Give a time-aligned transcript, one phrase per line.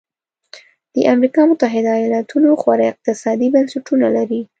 [0.95, 4.41] د امریکا متحده ایالتونو غوره اقتصادي بنسټونه لري.